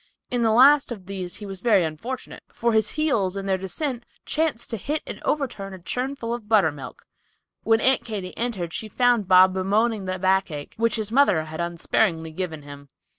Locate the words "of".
0.91-1.05, 6.33-6.49